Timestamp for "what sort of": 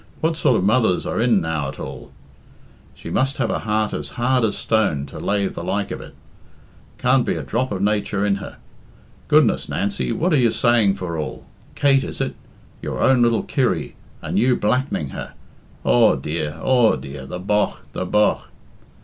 0.19-0.63